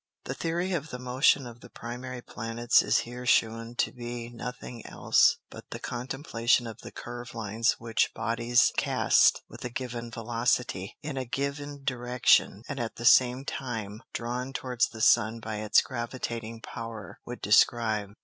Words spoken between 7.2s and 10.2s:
Lines which Bodies cast with a given